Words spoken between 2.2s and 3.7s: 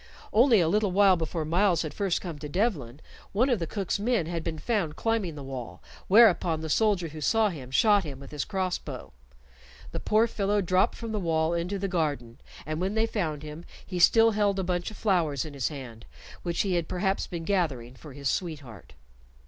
come to Devlen, one of the